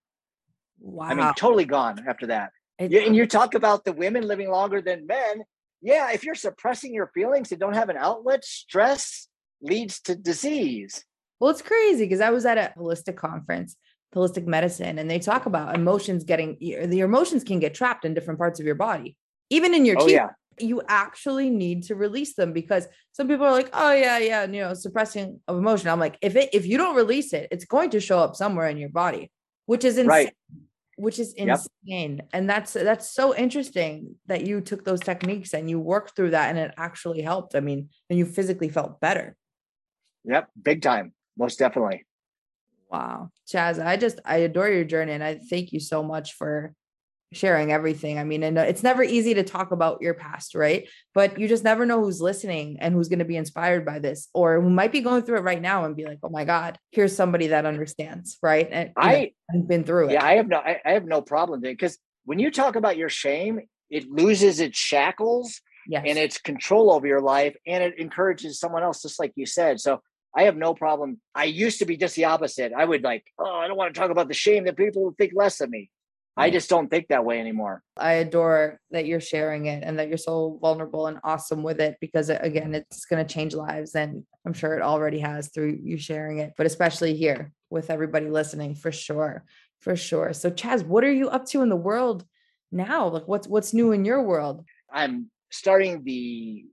[0.78, 1.06] Wow.
[1.06, 2.52] I mean, totally gone after that.
[2.78, 5.42] And you talk about the women living longer than men.
[5.80, 9.28] Yeah, if you're suppressing your feelings and don't have an outlet, stress
[9.60, 11.04] leads to disease.
[11.40, 13.76] Well, it's crazy because I was at a holistic conference,
[14.14, 18.38] holistic medicine, and they talk about emotions getting your emotions can get trapped in different
[18.40, 19.16] parts of your body,
[19.50, 20.14] even in your Oh teeth.
[20.16, 24.44] yeah, You actually need to release them because some people are like, "Oh yeah, yeah,"
[24.46, 25.88] you know, suppressing of emotion.
[25.90, 28.68] I'm like, if it if you don't release it, it's going to show up somewhere
[28.68, 29.30] in your body,
[29.66, 30.08] which is insane.
[30.08, 30.34] Right.
[30.98, 31.60] Which is Yep.
[31.86, 36.30] insane, and that's that's so interesting that you took those techniques and you worked through
[36.30, 37.54] that, and it actually helped.
[37.54, 39.36] I mean, and you physically felt better.
[40.24, 42.04] yep, big time, most definitely.
[42.90, 43.30] Wow.
[43.46, 46.74] Chaz, I just I adore your journey and I thank you so much for
[47.32, 48.18] sharing everything.
[48.18, 50.88] I mean, I know uh, it's never easy to talk about your past, right?
[51.14, 54.28] But you just never know who's listening and who's going to be inspired by this
[54.32, 56.78] or who might be going through it right now and be like, "Oh my god,
[56.90, 58.68] here's somebody that understands," right?
[58.70, 60.12] And I have been through it.
[60.12, 63.08] yeah, I have no, I, I have no problem because when you talk about your
[63.08, 63.60] shame,
[63.90, 66.04] it loses its shackles yes.
[66.06, 69.80] and its control over your life, and it encourages someone else, just like you said.
[69.80, 70.00] So
[70.36, 71.20] I have no problem.
[71.34, 72.72] I used to be just the opposite.
[72.76, 75.32] I would like, oh, I don't want to talk about the shame that people think
[75.34, 75.90] less of me.
[76.38, 77.82] I just don't think that way anymore.
[77.96, 81.96] I adore that you're sharing it and that you're so vulnerable and awesome with it
[82.00, 85.78] because uh, again, it's going to change lives and I'm sure it already has through
[85.82, 89.44] you sharing it, but especially here with everybody listening for sure.
[89.80, 90.32] For sure.
[90.32, 92.24] So Chaz, what are you up to in the world
[92.72, 93.08] now?
[93.08, 94.64] Like what's what's new in your world?
[94.92, 96.64] I'm starting the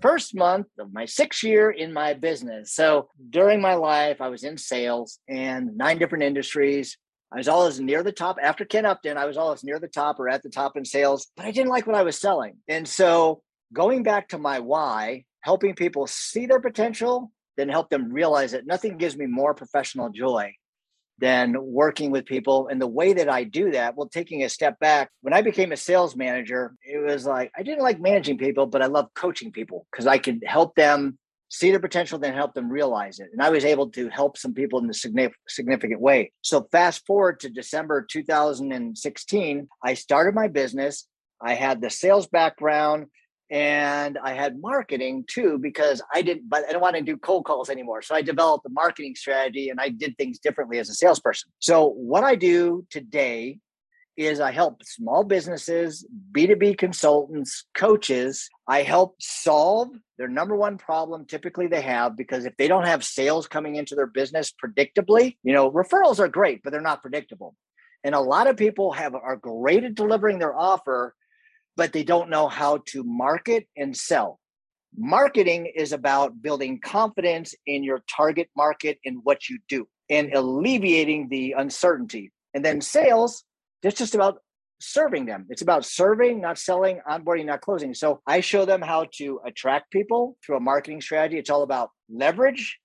[0.00, 2.72] first month of my sixth year in my business.
[2.72, 6.96] So during my life, I was in sales and nine different industries.
[7.32, 9.16] I was always near the top after Ken Upton.
[9.16, 11.70] I was always near the top or at the top in sales, but I didn't
[11.70, 12.56] like what I was selling.
[12.66, 18.12] And so going back to my why, helping people see their potential, then help them
[18.12, 18.66] realize it.
[18.66, 20.54] Nothing gives me more professional joy
[21.18, 22.68] than working with people.
[22.68, 25.70] And the way that I do that, well, taking a step back, when I became
[25.70, 29.52] a sales manager, it was like I didn't like managing people, but I love coaching
[29.52, 31.18] people because I could help them
[31.50, 33.28] see their potential, then help them realize it.
[33.32, 36.32] And I was able to help some people in a signif- significant way.
[36.42, 41.06] So fast forward to December 2016, I started my business.
[41.42, 43.06] I had the sales background
[43.50, 47.46] and I had marketing too because I didn't but I don't want to do cold
[47.46, 48.00] calls anymore.
[48.02, 51.50] So I developed a marketing strategy and I did things differently as a salesperson.
[51.58, 53.58] So what I do today
[54.20, 61.24] is I help small businesses, B2B consultants, coaches, I help solve their number one problem
[61.24, 65.52] typically they have because if they don't have sales coming into their business predictably, you
[65.52, 67.54] know, referrals are great, but they're not predictable.
[68.04, 71.14] And a lot of people have are great at delivering their offer,
[71.76, 74.38] but they don't know how to market and sell.
[74.96, 81.28] Marketing is about building confidence in your target market and what you do and alleviating
[81.28, 82.32] the uncertainty.
[82.52, 83.44] And then sales,
[83.82, 84.38] it's just about
[84.80, 85.46] serving them.
[85.50, 87.94] It's about serving, not selling, onboarding, not closing.
[87.94, 91.38] So I show them how to attract people through a marketing strategy.
[91.38, 92.78] It's all about leverage,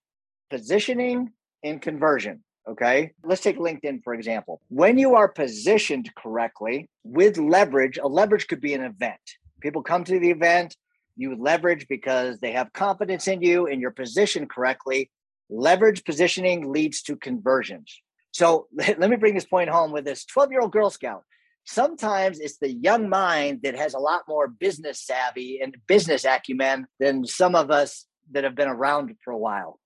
[0.49, 1.31] positioning,
[1.63, 2.43] and conversion.
[2.67, 3.11] Okay.
[3.23, 4.59] Let's take LinkedIn, for example.
[4.69, 9.19] When you are positioned correctly with leverage, a leverage could be an event.
[9.61, 10.75] People come to the event,
[11.15, 15.11] you leverage because they have confidence in you and you're positioned correctly.
[15.49, 18.01] Leverage positioning leads to conversions.
[18.35, 21.23] So let me bring this point home with this 12 year old Girl Scout.
[21.65, 26.85] Sometimes it's the young mind that has a lot more business savvy and business acumen
[26.99, 29.79] than some of us that have been around for a while.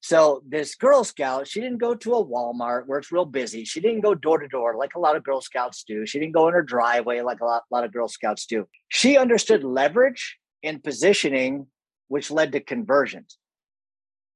[0.00, 3.64] So this Girl Scout, she didn't go to a Walmart where it's real busy.
[3.64, 6.06] She didn't go door to door like a lot of Girl Scouts do.
[6.06, 8.68] She didn't go in her driveway like a lot, lot of Girl Scouts do.
[8.88, 11.66] She understood leverage and positioning,
[12.08, 13.38] which led to conversions.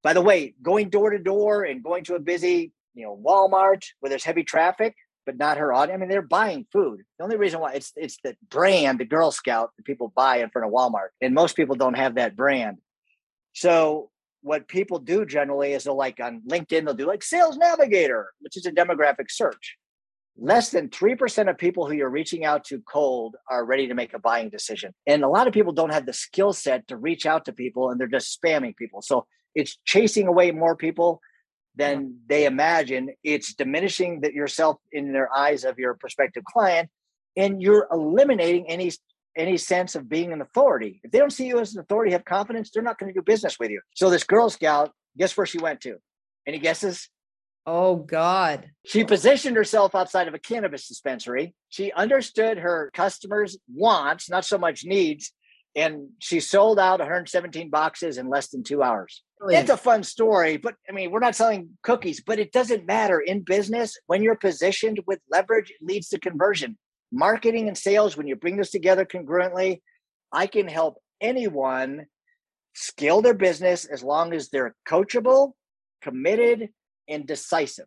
[0.02, 3.84] By the way, going door to door and going to a busy, you know, Walmart
[4.00, 4.94] where there's heavy traffic,
[5.26, 5.96] but not her audience.
[5.96, 7.00] I mean, they're buying food.
[7.18, 10.50] The only reason why it's it's the brand, the Girl Scout that people buy in
[10.50, 12.78] front of Walmart, and most people don't have that brand.
[13.52, 14.10] So
[14.42, 18.56] what people do generally is they'll like on LinkedIn, they'll do like sales navigator, which
[18.56, 19.76] is a demographic search.
[20.36, 24.14] Less than 3% of people who you're reaching out to cold are ready to make
[24.14, 24.94] a buying decision.
[25.06, 27.90] And a lot of people don't have the skill set to reach out to people
[27.90, 29.02] and they're just spamming people.
[29.02, 31.20] So it's chasing away more people
[31.76, 32.12] than mm-hmm.
[32.28, 33.10] they imagine.
[33.22, 36.90] It's diminishing that yourself in their eyes of your prospective client,
[37.36, 38.92] and you're eliminating any
[39.36, 41.00] any sense of being an authority.
[41.02, 43.24] If they don't see you as an authority, have confidence, they're not going to do
[43.24, 43.80] business with you.
[43.94, 45.96] So this Girl Scout, guess where she went to?
[46.46, 47.08] Any guesses?
[47.64, 48.70] Oh God.
[48.84, 51.54] She positioned herself outside of a cannabis dispensary.
[51.68, 55.32] She understood her customers' wants, not so much needs,
[55.74, 59.22] and she sold out 117 boxes in less than two hours.
[59.38, 59.62] Brilliant.
[59.62, 63.20] It's a fun story, but I mean, we're not selling cookies, but it doesn't matter
[63.20, 63.98] in business.
[64.06, 66.78] When you're positioned with leverage, it leads to conversion.
[67.10, 69.80] Marketing and sales, when you bring this together congruently,
[70.30, 72.06] I can help anyone
[72.74, 75.52] scale their business as long as they're coachable,
[76.00, 76.70] committed,
[77.08, 77.86] and decisive.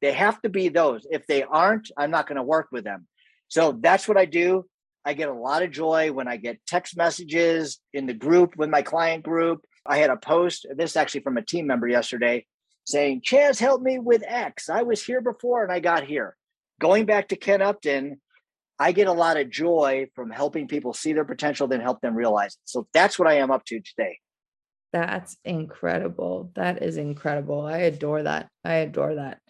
[0.00, 1.06] They have to be those.
[1.10, 3.06] If they aren't, I'm not going to work with them.
[3.48, 4.66] So that's what I do.
[5.08, 8.68] I get a lot of joy when I get text messages in the group with
[8.68, 9.64] my client group.
[9.86, 12.44] I had a post, this actually from a team member yesterday,
[12.84, 14.68] saying, Chaz helped me with X.
[14.68, 16.36] I was here before and I got here.
[16.78, 18.20] Going back to Ken Upton,
[18.78, 22.14] I get a lot of joy from helping people see their potential, then help them
[22.14, 22.60] realize it.
[22.66, 24.18] So that's what I am up to today.
[24.92, 26.52] That's incredible.
[26.54, 27.62] That is incredible.
[27.62, 28.50] I adore that.
[28.62, 29.40] I adore that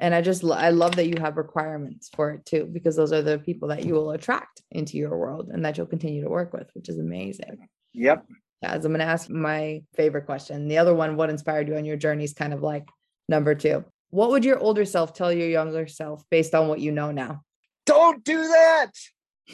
[0.00, 3.22] and i just i love that you have requirements for it too because those are
[3.22, 6.52] the people that you will attract into your world and that you'll continue to work
[6.52, 7.68] with which is amazing.
[7.94, 8.26] Yep.
[8.62, 10.68] As i'm going to ask my favorite question.
[10.68, 12.88] The other one what inspired you on your journey is kind of like
[13.28, 13.84] number two.
[14.10, 17.42] What would your older self tell your younger self based on what you know now?
[17.86, 18.90] Don't do that!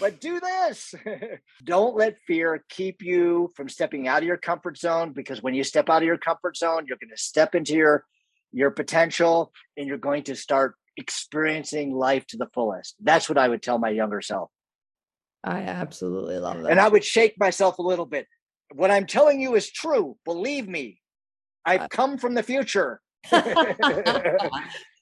[0.00, 0.94] But do this!
[1.64, 5.62] Don't let fear keep you from stepping out of your comfort zone because when you
[5.62, 8.04] step out of your comfort zone you're going to step into your
[8.54, 12.94] your potential and you're going to start experiencing life to the fullest.
[13.02, 14.50] That's what I would tell my younger self.
[15.42, 16.70] I absolutely love that.
[16.70, 18.26] And I would shake myself a little bit.
[18.72, 20.16] What I'm telling you is true.
[20.24, 21.00] Believe me,
[21.66, 23.00] I've uh, come from the future.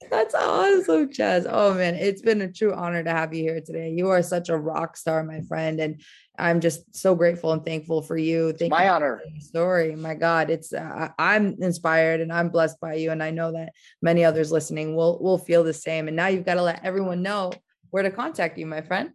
[0.09, 1.45] That's awesome, Chaz.
[1.49, 3.89] Oh man, it's been a true honor to have you here today.
[3.91, 6.01] You are such a rock star, my friend, and
[6.37, 8.53] I'm just so grateful and thankful for you.
[8.53, 9.21] Thank my you honor.
[9.39, 13.51] story, my God, it's uh, I'm inspired and I'm blessed by you, and I know
[13.53, 16.07] that many others listening will will feel the same.
[16.07, 17.51] And now you've got to let everyone know
[17.89, 19.11] where to contact you, my friend.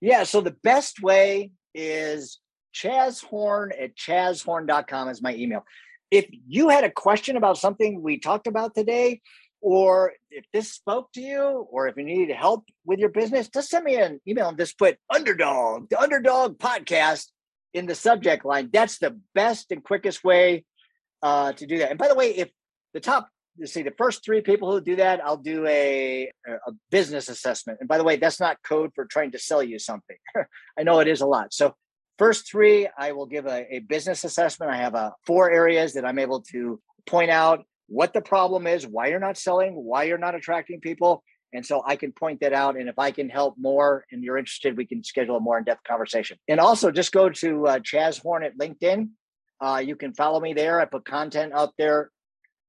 [0.00, 0.24] Yeah.
[0.24, 2.40] So the best way is
[2.74, 5.64] chazhorn at chazhorn.com is my email
[6.10, 9.20] if you had a question about something we talked about today,
[9.60, 13.70] or if this spoke to you, or if you needed help with your business, just
[13.70, 17.26] send me an email and just put underdog, the underdog podcast
[17.74, 18.70] in the subject line.
[18.72, 20.64] That's the best and quickest way
[21.22, 21.90] uh, to do that.
[21.90, 22.50] And by the way, if
[22.94, 26.72] the top, you see the first three people who do that, I'll do a, a
[26.90, 27.78] business assessment.
[27.80, 30.16] And by the way, that's not code for trying to sell you something.
[30.78, 31.52] I know it is a lot.
[31.52, 31.74] So
[32.18, 34.72] First three, I will give a, a business assessment.
[34.72, 38.66] I have a uh, four areas that I'm able to point out what the problem
[38.66, 41.22] is, why you're not selling, why you're not attracting people.
[41.52, 42.76] And so I can point that out.
[42.76, 45.64] And if I can help more and you're interested, we can schedule a more in
[45.64, 46.38] depth conversation.
[46.48, 49.10] And also just go to uh, Chaz Horn at LinkedIn.
[49.60, 50.80] Uh, you can follow me there.
[50.80, 52.10] I put content out there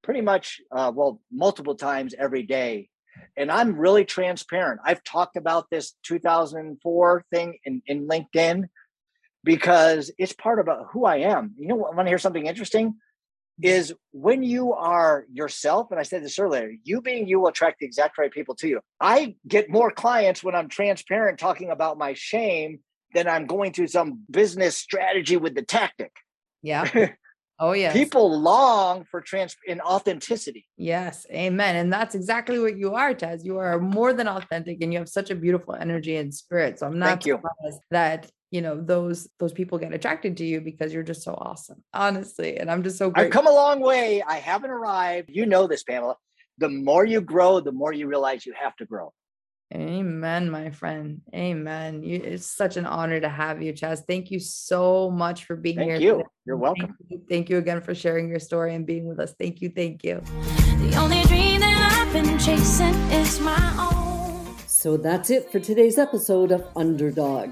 [0.03, 2.89] pretty much, uh, well, multiple times every day.
[3.35, 4.79] And I'm really transparent.
[4.85, 8.67] I've talked about this 2004 thing in, in LinkedIn
[9.47, 11.53] because it's part of who I am.
[11.57, 12.95] You know, I want to hear something interesting?
[13.59, 17.79] Is when you are yourself, and I said this earlier, you being you will attract
[17.79, 18.81] the exact right people to you.
[19.01, 22.81] I get more clients when I'm transparent talking about my shame
[23.15, 26.11] than I'm going through some business strategy with the tactic.
[26.61, 27.13] Yeah.
[27.59, 27.91] Oh yeah.
[27.91, 30.67] People long for trans in authenticity.
[30.77, 31.25] Yes.
[31.31, 31.75] Amen.
[31.75, 33.43] And that's exactly what you are, Chaz.
[33.43, 36.77] You are more than authentic and you have such a beautiful energy and spirit.
[36.77, 37.41] So I'm not Thank you.
[37.89, 41.83] that you know those those people get attracted to you because you're just so awesome
[41.93, 43.27] honestly and i'm just so grateful.
[43.27, 46.15] i've come a long way i haven't arrived you know this pamela
[46.57, 49.11] the more you grow the more you realize you have to grow
[49.73, 54.39] amen my friend amen you, it's such an honor to have you chaz thank you
[54.39, 56.29] so much for being thank here you today.
[56.45, 57.21] you're welcome thank you.
[57.29, 60.21] thank you again for sharing your story and being with us thank you thank you
[60.79, 65.97] the only dream that i've been chasing is my own so that's it for today's
[65.97, 67.51] episode of underdog